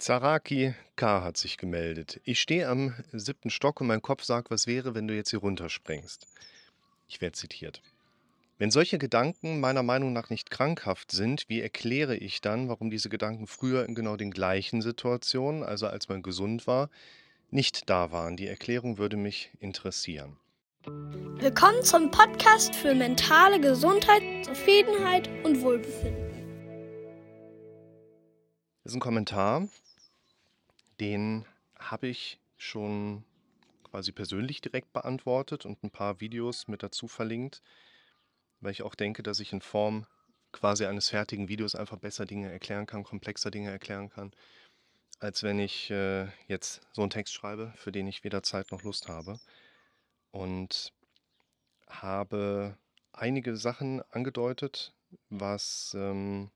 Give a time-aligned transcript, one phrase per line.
[0.00, 1.22] Zaraki K.
[1.22, 2.22] hat sich gemeldet.
[2.24, 5.40] Ich stehe am siebten Stock und mein Kopf sagt, was wäre, wenn du jetzt hier
[5.40, 6.26] runterspringst.
[7.06, 7.82] Ich werde zitiert.
[8.56, 13.10] Wenn solche Gedanken meiner Meinung nach nicht krankhaft sind, wie erkläre ich dann, warum diese
[13.10, 16.88] Gedanken früher in genau den gleichen Situationen, also als man gesund war,
[17.50, 18.38] nicht da waren?
[18.38, 20.38] Die Erklärung würde mich interessieren.
[20.86, 26.30] Willkommen zum Podcast für mentale Gesundheit, Zufriedenheit und Wohlbefinden.
[28.82, 29.68] Das ist ein Kommentar,
[31.00, 31.46] den
[31.78, 33.24] habe ich schon
[33.84, 37.62] quasi persönlich direkt beantwortet und ein paar Videos mit dazu verlinkt,
[38.60, 40.06] weil ich auch denke, dass ich in Form
[40.52, 44.32] quasi eines fertigen Videos einfach besser Dinge erklären kann, komplexer Dinge erklären kann,
[45.18, 48.82] als wenn ich äh, jetzt so einen Text schreibe, für den ich weder Zeit noch
[48.82, 49.40] Lust habe.
[50.32, 50.92] Und
[51.88, 52.76] habe
[53.12, 54.94] einige Sachen angedeutet,
[55.28, 56.50] was ähm,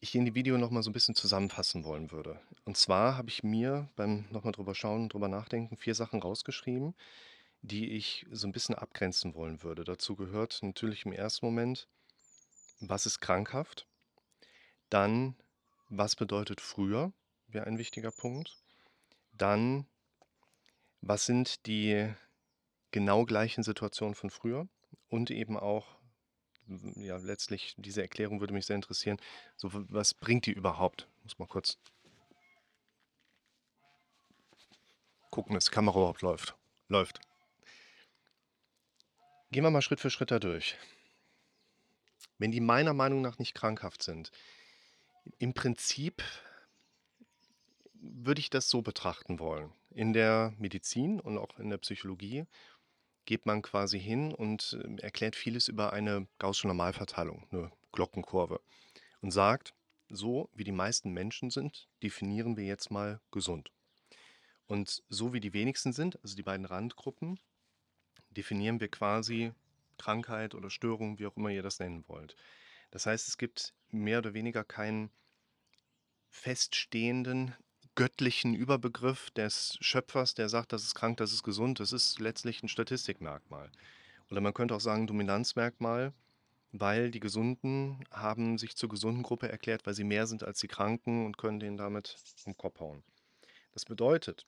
[0.00, 2.40] ich in die Video noch mal so ein bisschen zusammenfassen wollen würde.
[2.64, 6.94] Und zwar habe ich mir beim noch mal drüber schauen, drüber nachdenken, vier Sachen rausgeschrieben,
[7.62, 9.84] die ich so ein bisschen abgrenzen wollen würde.
[9.84, 11.88] Dazu gehört natürlich im ersten Moment,
[12.80, 13.86] was ist krankhaft?
[14.88, 15.34] Dann,
[15.88, 17.12] was bedeutet früher?
[17.48, 18.56] Wäre ein wichtiger Punkt.
[19.32, 19.86] Dann,
[21.00, 22.12] was sind die
[22.92, 24.68] genau gleichen Situationen von früher?
[25.08, 25.97] Und eben auch,
[26.96, 29.18] ja, letztlich, diese Erklärung würde mich sehr interessieren.
[29.56, 31.08] So, was bringt die überhaupt?
[31.22, 31.78] Muss mal kurz
[35.30, 36.54] gucken, dass die Kamera überhaupt läuft.
[36.88, 37.20] Läuft.
[39.50, 40.76] Gehen wir mal Schritt für Schritt da durch.
[42.38, 44.30] Wenn die meiner Meinung nach nicht krankhaft sind,
[45.38, 46.22] im Prinzip
[47.94, 49.72] würde ich das so betrachten wollen.
[49.90, 52.46] In der Medizin und auch in der Psychologie
[53.28, 58.58] geht man quasi hin und äh, erklärt vieles über eine gaußsche Normalverteilung, eine Glockenkurve,
[59.20, 59.74] und sagt,
[60.08, 63.70] so wie die meisten Menschen sind, definieren wir jetzt mal gesund.
[64.66, 67.38] Und so wie die wenigsten sind, also die beiden Randgruppen,
[68.30, 69.52] definieren wir quasi
[69.98, 72.34] Krankheit oder Störung, wie auch immer ihr das nennen wollt.
[72.90, 75.10] Das heißt, es gibt mehr oder weniger keinen
[76.30, 77.54] feststehenden
[77.98, 81.80] göttlichen Überbegriff des Schöpfers, der sagt, das ist krank, das ist gesund.
[81.80, 83.72] Das ist letztlich ein Statistikmerkmal.
[84.30, 86.12] Oder man könnte auch sagen Dominanzmerkmal,
[86.70, 90.68] weil die Gesunden haben sich zur gesunden Gruppe erklärt, weil sie mehr sind als die
[90.68, 92.14] Kranken und können denen damit
[92.46, 93.02] um den Kopf hauen.
[93.72, 94.46] Das bedeutet,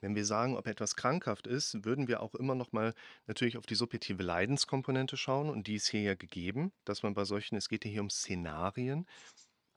[0.00, 2.92] wenn wir sagen, ob etwas krankhaft ist, würden wir auch immer noch mal
[3.28, 7.24] natürlich auf die subjektive Leidenskomponente schauen und die ist hier ja gegeben, dass man bei
[7.24, 9.06] solchen, es geht hier um Szenarien,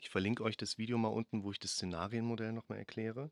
[0.01, 3.31] ich verlinke euch das Video mal unten, wo ich das Szenarienmodell nochmal erkläre,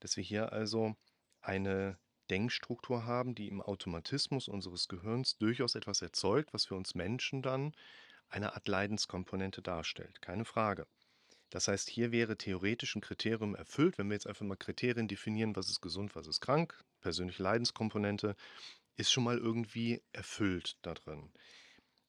[0.00, 0.94] dass wir hier also
[1.40, 1.98] eine
[2.30, 7.72] Denkstruktur haben, die im Automatismus unseres Gehirns durchaus etwas erzeugt, was für uns Menschen dann
[8.28, 10.22] eine Art Leidenskomponente darstellt.
[10.22, 10.86] Keine Frage.
[11.48, 15.56] Das heißt, hier wäre theoretisch ein Kriterium erfüllt, wenn wir jetzt einfach mal Kriterien definieren,
[15.56, 18.36] was ist gesund, was ist krank, persönliche Leidenskomponente,
[18.96, 21.32] ist schon mal irgendwie erfüllt da drin.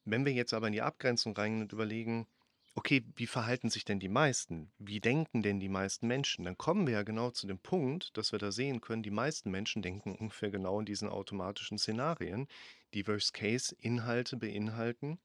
[0.04, 2.28] Wenn wir jetzt aber in die Abgrenzung reingehen und überlegen,
[2.74, 4.72] okay, wie verhalten sich denn die meisten?
[4.78, 6.44] Wie denken denn die meisten Menschen?
[6.44, 9.50] Dann kommen wir ja genau zu dem Punkt, dass wir da sehen können, die meisten
[9.50, 12.48] Menschen denken ungefähr genau in diesen automatischen Szenarien,
[12.94, 15.18] die Worst-Case-Inhalte beinhalten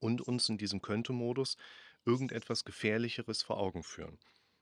[0.00, 1.56] und uns in diesem Könnte-Modus
[2.04, 4.18] irgendetwas Gefährlicheres vor Augen führen.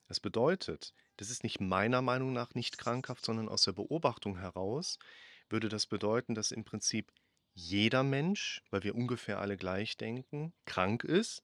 [0.08, 4.98] Das bedeutet, das ist nicht meiner Meinung nach nicht krankhaft, sondern aus der Beobachtung heraus
[5.48, 7.12] würde das bedeuten, dass im Prinzip
[7.54, 11.42] jeder Mensch, weil wir ungefähr alle gleich denken, krank ist.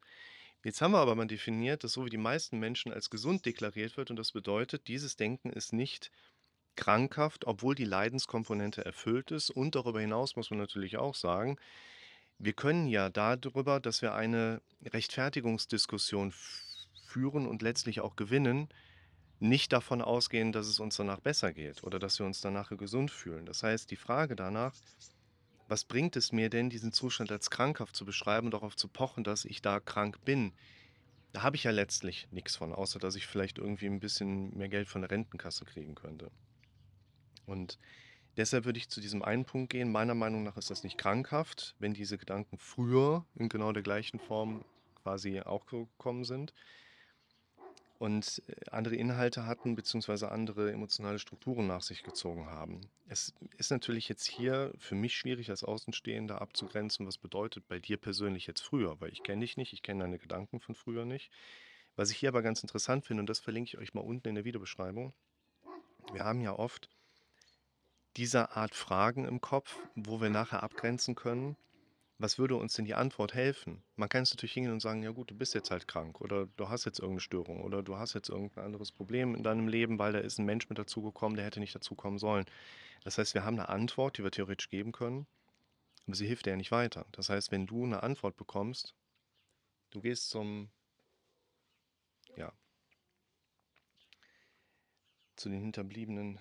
[0.65, 3.97] Jetzt haben wir aber mal definiert, dass so wie die meisten Menschen als gesund deklariert
[3.97, 6.11] wird und das bedeutet, dieses Denken ist nicht
[6.75, 11.57] krankhaft, obwohl die Leidenskomponente erfüllt ist und darüber hinaus muss man natürlich auch sagen,
[12.39, 16.33] wir können ja darüber, dass wir eine Rechtfertigungsdiskussion
[17.07, 18.69] führen und letztlich auch gewinnen,
[19.41, 23.11] nicht davon ausgehen, dass es uns danach besser geht oder dass wir uns danach gesund
[23.11, 23.47] fühlen.
[23.47, 24.75] Das heißt, die Frage danach,
[25.69, 29.23] was bringt es mir denn, diesen Zustand als krankhaft zu beschreiben und darauf zu pochen,
[29.23, 30.53] dass ich da krank bin?
[31.33, 34.69] Da habe ich ja letztlich nichts von, außer dass ich vielleicht irgendwie ein bisschen mehr
[34.69, 36.31] Geld von der Rentenkasse kriegen könnte.
[37.45, 37.79] Und
[38.37, 39.93] deshalb würde ich zu diesem einen Punkt gehen.
[39.93, 44.19] Meiner Meinung nach ist das nicht krankhaft, wenn diese Gedanken früher in genau der gleichen
[44.19, 44.65] Form
[45.03, 46.55] quasi auch gekommen sind
[47.99, 52.81] und äh, andere Inhalte hatten, beziehungsweise andere emotionale Strukturen nach sich gezogen haben.
[53.09, 57.97] Es ist natürlich jetzt hier für mich schwierig als Außenstehender abzugrenzen, was bedeutet bei dir
[57.97, 61.31] persönlich jetzt früher, weil ich kenne dich nicht, ich kenne deine Gedanken von früher nicht.
[61.97, 64.37] Was ich hier aber ganz interessant finde, und das verlinke ich euch mal unten in
[64.37, 65.13] der Videobeschreibung,
[66.13, 66.89] wir haben ja oft
[68.17, 71.57] diese Art Fragen im Kopf, wo wir nachher abgrenzen können,
[72.19, 73.83] was würde uns denn die Antwort helfen?
[73.97, 76.47] Man kann es natürlich hingehen und sagen, ja gut, du bist jetzt halt krank oder
[76.57, 79.99] du hast jetzt irgendeine Störung oder du hast jetzt irgendein anderes Problem in deinem Leben,
[79.99, 82.45] weil da ist ein Mensch mit dazugekommen, der hätte nicht dazukommen sollen.
[83.05, 85.27] Das heißt, wir haben eine Antwort, die wir theoretisch geben können,
[86.07, 87.07] aber sie hilft dir ja nicht weiter.
[87.13, 88.97] Das heißt, wenn du eine Antwort bekommst,
[89.91, 90.71] du gehst zum,
[92.37, 92.53] ja,
[95.37, 96.41] zu den Hinterbliebenen.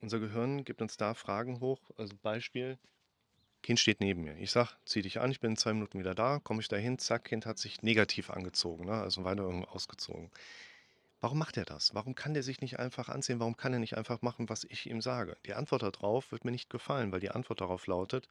[0.00, 1.90] Unser Gehirn gibt uns da Fragen hoch.
[1.96, 2.78] Also Beispiel,
[3.66, 4.36] Kind steht neben mir.
[4.36, 6.38] Ich sage, zieh dich an, ich bin in zwei Minuten wieder da.
[6.38, 8.92] Komme ich dahin, zack, Kind hat sich negativ angezogen, ne?
[8.92, 10.30] also weiter irgendwo ausgezogen.
[11.20, 11.92] Warum macht er das?
[11.92, 13.40] Warum kann der sich nicht einfach anziehen?
[13.40, 15.36] Warum kann er nicht einfach machen, was ich ihm sage?
[15.46, 18.28] Die Antwort darauf wird mir nicht gefallen, weil die Antwort darauf lautet,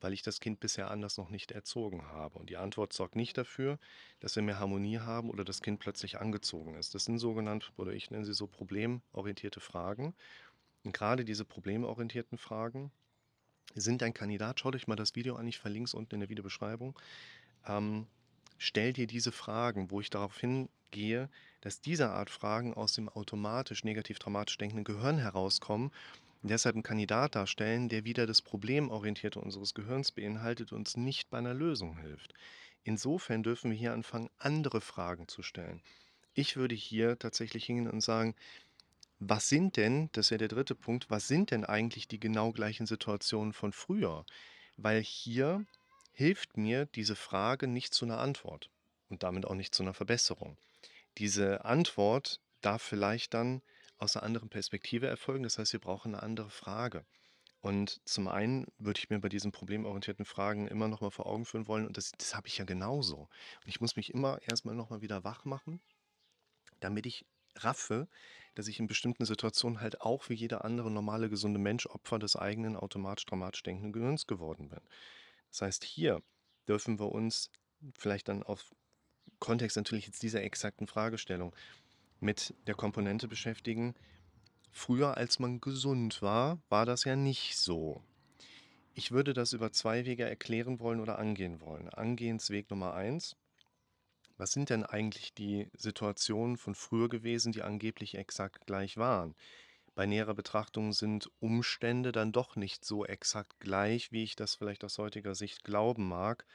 [0.00, 2.38] weil ich das Kind bisher anders noch nicht erzogen habe.
[2.38, 3.76] Und die Antwort sorgt nicht dafür,
[4.20, 6.94] dass wir mehr Harmonie haben oder das Kind plötzlich angezogen ist.
[6.94, 10.14] Das sind sogenannte, oder ich nenne sie so problemorientierte Fragen.
[10.84, 12.92] Und gerade diese problemorientierten Fragen
[13.74, 16.28] sind ein Kandidat, schaut euch mal das Video an, ich verlinke es unten in der
[16.28, 16.98] Videobeschreibung.
[17.66, 18.06] Ähm,
[18.58, 21.28] stell dir diese Fragen, wo ich darauf hingehe,
[21.60, 25.90] dass diese Art Fragen aus dem automatisch negativ-dramatisch denkenden Gehirn herauskommen
[26.42, 31.30] und deshalb einen Kandidat darstellen, der wieder das Problemorientierte unseres Gehirns beinhaltet und uns nicht
[31.30, 32.34] bei einer Lösung hilft.
[32.82, 35.82] Insofern dürfen wir hier anfangen, andere Fragen zu stellen.
[36.32, 38.34] Ich würde hier tatsächlich hingehen und sagen,
[39.20, 42.86] was sind denn, das ja der dritte Punkt, was sind denn eigentlich die genau gleichen
[42.86, 44.24] Situationen von früher?
[44.76, 45.66] Weil hier
[46.12, 48.70] hilft mir diese Frage nicht zu einer Antwort
[49.08, 50.56] und damit auch nicht zu einer Verbesserung.
[51.18, 53.62] Diese Antwort darf vielleicht dann
[53.98, 55.42] aus einer anderen Perspektive erfolgen.
[55.42, 57.04] Das heißt, wir brauchen eine andere Frage.
[57.60, 61.44] Und zum einen würde ich mir bei diesen problemorientierten Fragen immer noch mal vor Augen
[61.44, 63.28] führen wollen, und das, das habe ich ja genauso.
[63.62, 65.82] Und ich muss mich immer erstmal noch mal wieder wach machen,
[66.80, 67.26] damit ich
[67.56, 68.08] raffe,
[68.54, 72.36] dass ich in bestimmten Situationen halt auch wie jeder andere normale, gesunde Mensch Opfer des
[72.36, 74.80] eigenen automatisch dramatisch denkenden Gehirns geworden bin.
[75.50, 76.22] Das heißt, hier
[76.68, 77.50] dürfen wir uns
[77.98, 78.74] vielleicht dann auf
[79.38, 81.54] Kontext natürlich jetzt dieser exakten Fragestellung
[82.18, 83.94] mit der Komponente beschäftigen.
[84.70, 88.02] Früher, als man gesund war, war das ja nicht so.
[88.94, 91.88] Ich würde das über zwei Wege erklären wollen oder angehen wollen.
[91.88, 93.36] Angehensweg Nummer eins
[94.40, 99.36] was sind denn eigentlich die Situationen von früher gewesen, die angeblich exakt gleich waren?
[99.94, 104.82] Bei näherer Betrachtung sind Umstände dann doch nicht so exakt gleich, wie ich das vielleicht
[104.82, 106.46] aus heutiger Sicht glauben mag.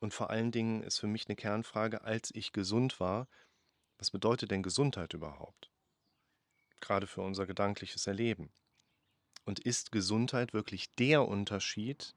[0.00, 3.26] Und vor allen Dingen ist für mich eine Kernfrage, als ich gesund war,
[3.96, 5.70] was bedeutet denn Gesundheit überhaupt?
[6.80, 8.52] Gerade für unser gedankliches Erleben.
[9.46, 12.14] Und ist Gesundheit wirklich der Unterschied,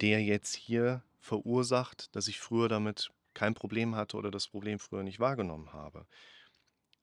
[0.00, 5.02] der jetzt hier verursacht, dass ich früher damit kein Problem hatte oder das Problem früher
[5.02, 6.06] nicht wahrgenommen habe.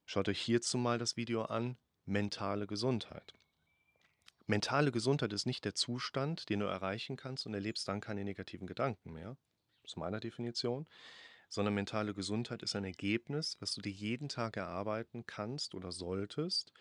[0.05, 3.33] Schaut euch hierzu mal das Video an, mentale Gesundheit.
[4.45, 8.65] Mentale Gesundheit ist nicht der Zustand, den du erreichen kannst und erlebst dann keine negativen
[8.65, 9.37] Gedanken mehr,
[9.83, 10.87] aus meiner Definition,
[11.49, 16.71] sondern mentale Gesundheit ist ein Ergebnis, was du dir jeden Tag erarbeiten kannst oder solltest,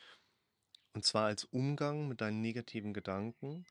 [0.93, 3.67] und zwar als Umgang mit deinen negativen Gedanken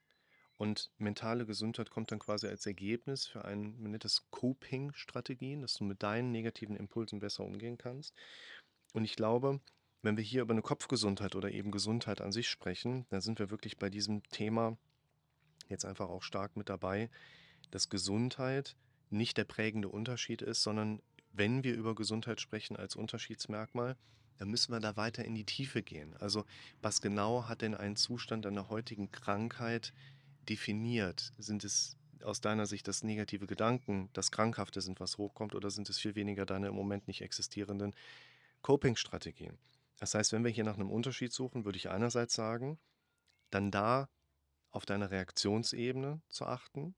[0.58, 5.74] und mentale Gesundheit kommt dann quasi als Ergebnis für ein, man nennt das Coping-Strategien, dass
[5.74, 8.14] du mit deinen negativen Impulsen besser umgehen kannst.
[8.94, 9.60] Und ich glaube,
[10.02, 13.50] wenn wir hier über eine Kopfgesundheit oder eben Gesundheit an sich sprechen, dann sind wir
[13.50, 14.78] wirklich bei diesem Thema
[15.68, 17.10] jetzt einfach auch stark mit dabei,
[17.72, 18.76] dass Gesundheit
[19.10, 21.02] nicht der prägende Unterschied ist, sondern
[21.34, 23.98] wenn wir über Gesundheit sprechen als Unterschiedsmerkmal,
[24.38, 26.16] dann müssen wir da weiter in die Tiefe gehen.
[26.18, 26.46] Also
[26.82, 29.94] was genau hat denn ein Zustand einer heutigen Krankheit
[30.50, 31.34] definiert?
[31.38, 35.90] Sind es aus deiner Sicht das negative Gedanken, das Krankhafte sind, was hochkommt, oder sind
[35.90, 37.96] es viel weniger deine im Moment nicht existierenden
[38.62, 39.58] Coping-Strategien?
[40.00, 42.78] Das heißt, wenn wir hier nach einem Unterschied suchen, würde ich einerseits sagen,
[43.50, 44.10] dann da
[44.72, 46.96] auf deine Reaktionsebene zu achten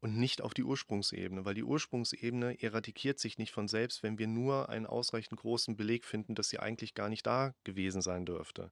[0.00, 4.26] und nicht auf die Ursprungsebene, weil die Ursprungsebene eradikiert sich nicht von selbst, wenn wir
[4.26, 8.70] nur einen ausreichend großen Beleg finden, dass sie eigentlich gar nicht da gewesen sein dürfte.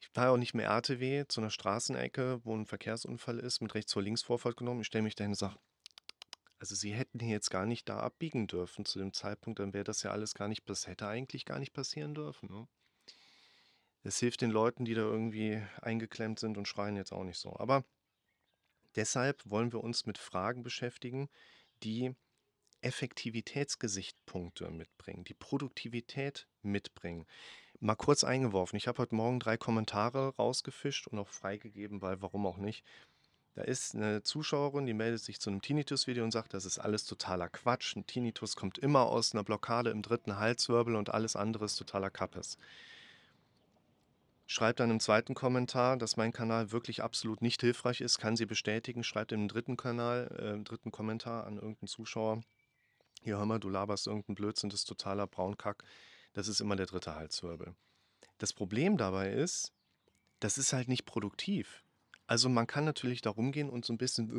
[0.00, 3.92] Ich fahre auch nicht mehr RTW zu einer Straßenecke, wo ein Verkehrsunfall ist, mit rechts
[3.92, 4.80] vor links Vorfahrt genommen.
[4.80, 5.56] Ich stelle mich dahin und sage,
[6.58, 9.84] also sie hätten hier jetzt gar nicht da abbiegen dürfen zu dem Zeitpunkt, dann wäre
[9.84, 12.50] das ja alles gar nicht, das hätte eigentlich gar nicht passieren dürfen.
[12.50, 12.68] Ne?
[14.02, 17.56] Das hilft den Leuten, die da irgendwie eingeklemmt sind und schreien jetzt auch nicht so.
[17.56, 17.84] Aber
[18.96, 21.28] deshalb wollen wir uns mit Fragen beschäftigen,
[21.82, 22.14] die
[22.82, 27.26] Effektivitätsgesichtspunkte mitbringen, die Produktivität mitbringen.
[27.82, 32.46] Mal kurz eingeworfen, ich habe heute Morgen drei Kommentare rausgefischt und auch freigegeben, weil warum
[32.46, 32.84] auch nicht.
[33.54, 37.06] Da ist eine Zuschauerin, die meldet sich zu einem Tinnitus-Video und sagt, das ist alles
[37.06, 37.96] totaler Quatsch.
[37.96, 42.10] Ein Tinnitus kommt immer aus einer Blockade im dritten Halswirbel und alles andere ist totaler
[42.10, 42.58] Kappes.
[44.46, 48.46] schreibt dann im zweiten Kommentar, dass mein Kanal wirklich absolut nicht hilfreich ist, kann sie
[48.46, 52.42] bestätigen, schreibt im dritten Kanal, äh, im dritten Kommentar an irgendeinen Zuschauer,
[53.22, 55.84] hier hör mal, du laberst irgendeinen Blödsinn, das ist totaler Braunkack.
[56.32, 57.74] Das ist immer der dritte Halswirbel.
[58.38, 59.72] Das Problem dabei ist,
[60.38, 61.84] das ist halt nicht produktiv.
[62.26, 64.30] Also man kann natürlich da rumgehen und so ein bisschen,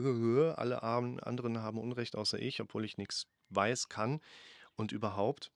[0.55, 4.21] alle anderen haben Unrecht außer ich, obwohl ich nichts weiß, kann
[4.75, 5.51] und überhaupt.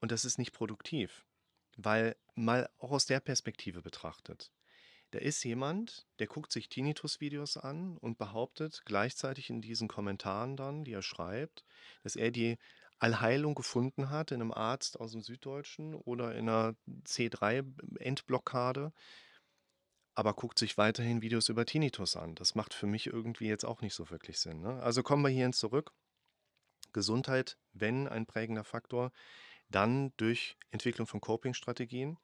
[0.00, 1.24] Und das ist nicht produktiv,
[1.76, 4.52] weil mal auch aus der Perspektive betrachtet.
[5.12, 10.84] Da ist jemand, der guckt sich Tinnitus-Videos an und behauptet gleichzeitig in diesen Kommentaren dann,
[10.84, 11.64] die er schreibt,
[12.02, 12.58] dass er die
[12.98, 16.74] Allheilung gefunden hat in einem Arzt aus dem Süddeutschen oder in einer
[17.04, 18.92] C3-Endblockade
[20.16, 22.34] aber guckt sich weiterhin Videos über Tinnitus an.
[22.34, 24.62] Das macht für mich irgendwie jetzt auch nicht so wirklich Sinn.
[24.62, 24.82] Ne?
[24.82, 25.92] Also kommen wir hierhin zurück.
[26.94, 29.12] Gesundheit, wenn ein prägender Faktor,
[29.68, 32.16] dann durch Entwicklung von Coping-Strategien.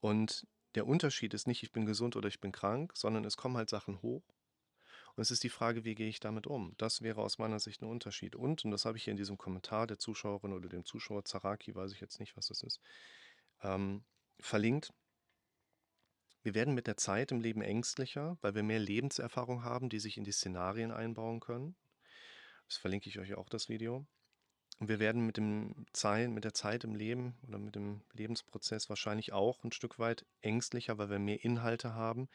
[0.00, 3.58] Und der Unterschied ist nicht, ich bin gesund oder ich bin krank, sondern es kommen
[3.58, 4.24] halt Sachen hoch.
[5.16, 6.74] Und es ist die Frage, wie gehe ich damit um?
[6.76, 8.34] Das wäre aus meiner Sicht ein Unterschied.
[8.34, 11.74] Und, und das habe ich hier in diesem Kommentar der Zuschauerin oder dem Zuschauer, Zaraki,
[11.74, 12.80] weiß ich jetzt nicht, was das ist,
[13.62, 14.02] ähm,
[14.40, 14.92] verlinkt.
[16.42, 20.18] Wir werden mit der Zeit im Leben ängstlicher, weil wir mehr Lebenserfahrung haben, die sich
[20.18, 21.76] in die Szenarien einbauen können.
[22.68, 24.06] Das verlinke ich euch auch das Video.
[24.80, 28.88] Und wir werden mit, dem Zeit, mit der Zeit im Leben oder mit dem Lebensprozess
[28.88, 32.28] wahrscheinlich auch ein Stück weit ängstlicher, weil wir mehr Inhalte haben,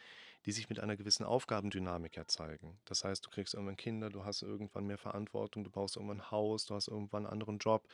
[0.46, 2.79] die sich mit einer gewissen Aufgabendynamik erzeigen.
[2.86, 6.31] Das heißt, du kriegst irgendwann Kinder, du hast irgendwann mehr Verantwortung, du baust irgendwann ein
[6.31, 7.88] Haus, du hast irgendwann einen anderen Job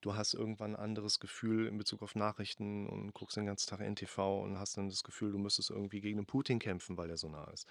[0.00, 3.80] du hast irgendwann ein anderes Gefühl in Bezug auf Nachrichten und guckst den ganzen Tag
[3.80, 7.16] NTV und hast dann das Gefühl, du müsstest irgendwie gegen den Putin kämpfen, weil der
[7.16, 7.66] so nah ist.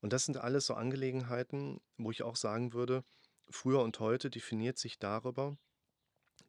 [0.00, 3.04] Und das sind alles so Angelegenheiten, wo ich auch sagen würde,
[3.48, 5.56] früher und heute definiert sich darüber,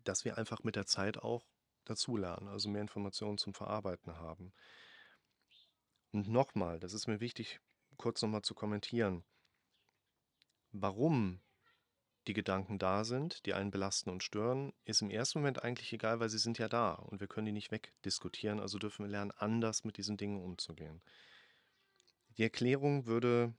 [0.03, 1.43] dass wir einfach mit der Zeit auch
[1.85, 4.53] dazulernen, also mehr Informationen zum Verarbeiten haben.
[6.11, 7.59] Und nochmal, das ist mir wichtig,
[7.97, 9.23] kurz nochmal zu kommentieren.
[10.71, 11.41] Warum
[12.27, 16.19] die Gedanken da sind, die einen belasten und stören, ist im ersten Moment eigentlich egal,
[16.19, 19.31] weil sie sind ja da und wir können die nicht wegdiskutieren, also dürfen wir lernen,
[19.31, 21.01] anders mit diesen Dingen umzugehen.
[22.37, 23.53] Die Erklärung würde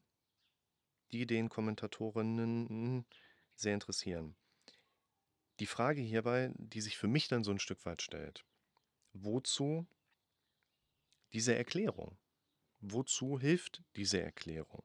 [1.13, 3.07] die Ideenkommentatorinnen
[3.61, 4.37] sehr interessieren.
[5.59, 8.45] Die Frage hierbei, die sich für mich dann so ein Stück weit stellt,
[9.13, 9.87] wozu
[11.33, 12.19] diese Erklärung?
[12.81, 14.85] Wozu hilft diese Erklärung?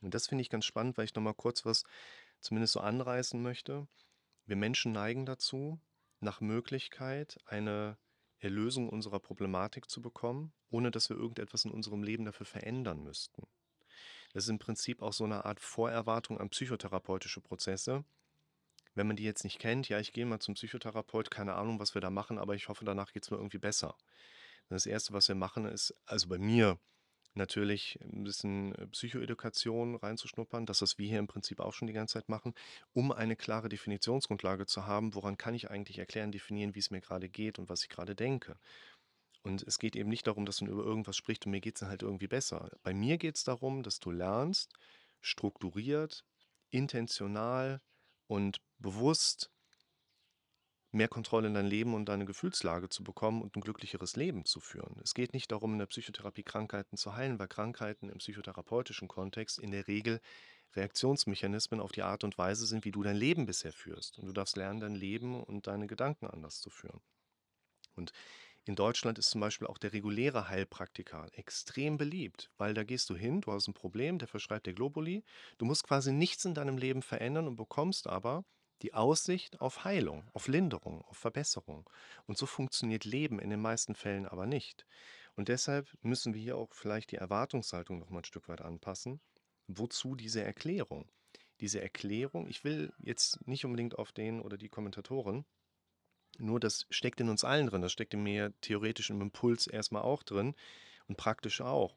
[0.00, 1.84] Und das finde ich ganz spannend, weil ich nochmal kurz was
[2.40, 3.86] zumindest so anreißen möchte.
[4.46, 5.78] Wir Menschen neigen dazu,
[6.20, 7.98] nach Möglichkeit eine
[8.38, 13.46] Erlösung unserer Problematik zu bekommen, ohne dass wir irgendetwas in unserem Leben dafür verändern müssten.
[14.32, 18.04] Das ist im Prinzip auch so eine Art Vorerwartung an psychotherapeutische Prozesse.
[18.94, 21.94] Wenn man die jetzt nicht kennt, ja, ich gehe mal zum Psychotherapeut, keine Ahnung, was
[21.94, 23.96] wir da machen, aber ich hoffe, danach geht es mir irgendwie besser.
[24.68, 26.78] Das Erste, was wir machen, ist, also bei mir,
[27.34, 31.94] natürlich ein bisschen äh, Psychoedukation reinzuschnuppern, das, was wir hier im Prinzip auch schon die
[31.94, 32.54] ganze Zeit machen,
[32.92, 37.00] um eine klare Definitionsgrundlage zu haben, woran kann ich eigentlich erklären, definieren, wie es mir
[37.00, 38.56] gerade geht und was ich gerade denke.
[39.42, 41.80] Und es geht eben nicht darum, dass man über irgendwas spricht und mir geht es
[41.80, 42.70] dann halt irgendwie besser.
[42.82, 44.72] Bei mir geht es darum, dass du lernst,
[45.20, 46.24] strukturiert,
[46.70, 47.80] intentional
[48.26, 49.50] und bewusst
[50.92, 54.60] mehr Kontrolle in dein Leben und deine Gefühlslage zu bekommen und ein glücklicheres Leben zu
[54.60, 55.00] führen.
[55.02, 59.58] Es geht nicht darum, in der Psychotherapie Krankheiten zu heilen, weil Krankheiten im psychotherapeutischen Kontext
[59.58, 60.20] in der Regel
[60.74, 64.18] Reaktionsmechanismen auf die Art und Weise sind, wie du dein Leben bisher führst.
[64.18, 67.00] Und du darfst lernen, dein Leben und deine Gedanken anders zu führen.
[67.96, 68.12] Und
[68.70, 73.16] in Deutschland ist zum Beispiel auch der reguläre Heilpraktiker extrem beliebt, weil da gehst du
[73.16, 75.24] hin, du hast ein Problem, der verschreibt dir Globuli,
[75.58, 78.44] du musst quasi nichts in deinem Leben verändern und bekommst aber
[78.82, 81.90] die Aussicht auf Heilung, auf Linderung, auf Verbesserung.
[82.26, 84.86] Und so funktioniert Leben in den meisten Fällen aber nicht.
[85.34, 89.20] Und deshalb müssen wir hier auch vielleicht die Erwartungshaltung noch mal ein Stück weit anpassen.
[89.66, 91.10] Wozu diese Erklärung?
[91.60, 95.44] Diese Erklärung, ich will jetzt nicht unbedingt auf den oder die Kommentatoren,
[96.40, 100.02] nur das steckt in uns allen drin, das steckt in mir theoretisch im Impuls erstmal
[100.02, 100.54] auch drin
[101.06, 101.96] und praktisch auch,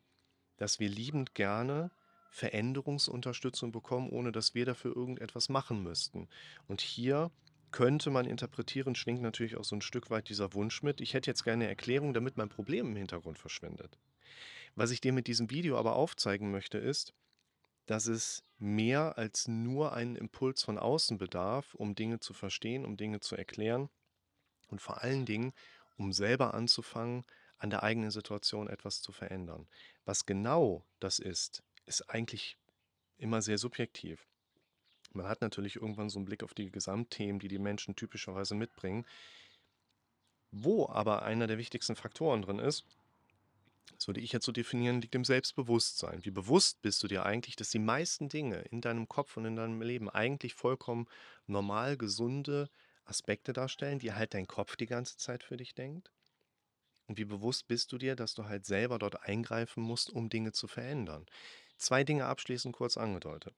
[0.57, 1.91] dass wir liebend gerne
[2.29, 6.27] Veränderungsunterstützung bekommen, ohne dass wir dafür irgendetwas machen müssten.
[6.67, 7.31] Und hier
[7.71, 10.99] könnte man interpretieren, schwingt natürlich auch so ein Stück weit dieser Wunsch mit.
[11.01, 13.99] Ich hätte jetzt gerne eine Erklärung, damit mein Problem im Hintergrund verschwindet.
[14.75, 17.13] Was ich dir mit diesem Video aber aufzeigen möchte, ist,
[17.85, 22.97] dass es mehr als nur einen Impuls von außen bedarf, um Dinge zu verstehen, um
[22.97, 23.89] Dinge zu erklären
[24.73, 25.53] und vor allen Dingen,
[25.97, 27.23] um selber anzufangen,
[27.59, 29.67] an der eigenen Situation etwas zu verändern.
[30.03, 32.57] Was genau das ist, ist eigentlich
[33.19, 34.25] immer sehr subjektiv.
[35.13, 39.05] Man hat natürlich irgendwann so einen Blick auf die Gesamtthemen, die die Menschen typischerweise mitbringen.
[40.51, 42.83] Wo aber einer der wichtigsten Faktoren drin ist,
[43.95, 46.25] das würde ich jetzt so definieren, liegt im Selbstbewusstsein.
[46.25, 49.55] Wie bewusst bist du dir eigentlich, dass die meisten Dinge in deinem Kopf und in
[49.55, 51.07] deinem Leben eigentlich vollkommen
[51.45, 52.71] normal, gesunde
[53.05, 56.11] Aspekte darstellen, die halt dein Kopf die ganze Zeit für dich denkt?
[57.07, 60.53] Und wie bewusst bist du dir, dass du halt selber dort eingreifen musst, um Dinge
[60.53, 61.25] zu verändern?
[61.77, 63.55] Zwei Dinge abschließend kurz angedeutet.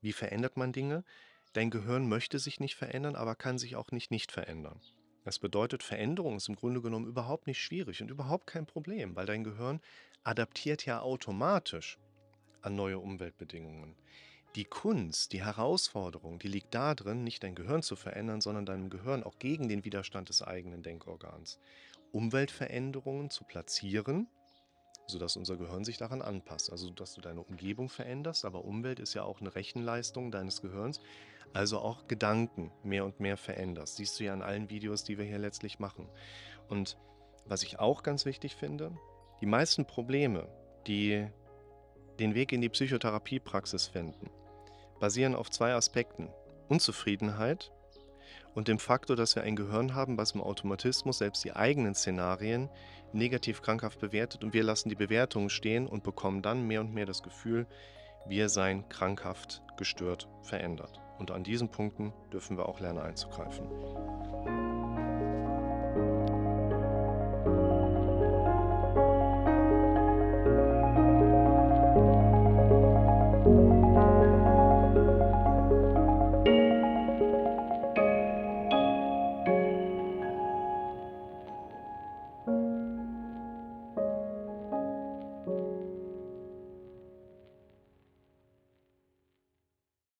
[0.00, 1.04] Wie verändert man Dinge?
[1.52, 4.80] Dein Gehirn möchte sich nicht verändern, aber kann sich auch nicht nicht verändern.
[5.24, 9.26] Das bedeutet, Veränderung ist im Grunde genommen überhaupt nicht schwierig und überhaupt kein Problem, weil
[9.26, 9.80] dein Gehirn
[10.22, 11.98] adaptiert ja automatisch
[12.62, 13.96] an neue Umweltbedingungen.
[14.56, 19.22] Die Kunst, die Herausforderung, die liegt darin, nicht dein Gehirn zu verändern, sondern deinem Gehirn
[19.22, 21.60] auch gegen den Widerstand des eigenen Denkorgans
[22.12, 24.26] Umweltveränderungen zu platzieren,
[25.06, 26.72] sodass unser Gehirn sich daran anpasst.
[26.72, 31.00] Also, dass du deine Umgebung veränderst, aber Umwelt ist ja auch eine Rechenleistung deines Gehirns,
[31.52, 33.96] also auch Gedanken mehr und mehr veränderst.
[33.96, 36.08] Siehst du ja in allen Videos, die wir hier letztlich machen.
[36.68, 36.96] Und
[37.44, 38.92] was ich auch ganz wichtig finde,
[39.40, 40.48] die meisten Probleme,
[40.86, 41.28] die
[42.18, 44.30] den Weg in die Psychotherapiepraxis finden,
[45.00, 46.28] basieren auf zwei Aspekten.
[46.68, 47.72] Unzufriedenheit
[48.54, 52.68] und dem Faktor, dass wir ein Gehirn haben, was im Automatismus selbst die eigenen Szenarien
[53.12, 57.06] negativ krankhaft bewertet und wir lassen die Bewertungen stehen und bekommen dann mehr und mehr
[57.06, 57.66] das Gefühl,
[58.26, 61.00] wir seien krankhaft gestört verändert.
[61.18, 63.68] Und an diesen Punkten dürfen wir auch lernen einzugreifen.